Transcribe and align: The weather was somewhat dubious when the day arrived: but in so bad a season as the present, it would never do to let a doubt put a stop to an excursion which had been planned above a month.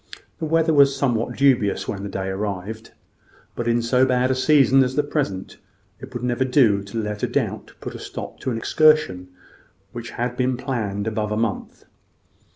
The 0.39 0.45
weather 0.45 0.73
was 0.73 0.95
somewhat 0.95 1.37
dubious 1.37 1.87
when 1.87 2.01
the 2.01 2.09
day 2.09 2.29
arrived: 2.29 2.89
but 3.55 3.67
in 3.67 3.83
so 3.83 4.03
bad 4.03 4.31
a 4.31 4.33
season 4.33 4.83
as 4.83 4.95
the 4.95 5.03
present, 5.03 5.59
it 5.99 6.11
would 6.11 6.23
never 6.23 6.43
do 6.43 6.81
to 6.85 6.97
let 6.99 7.21
a 7.21 7.27
doubt 7.27 7.73
put 7.79 7.93
a 7.93 7.99
stop 7.99 8.39
to 8.39 8.49
an 8.49 8.57
excursion 8.57 9.27
which 9.91 10.09
had 10.09 10.35
been 10.35 10.57
planned 10.57 11.05
above 11.05 11.31
a 11.31 11.37
month. 11.37 11.85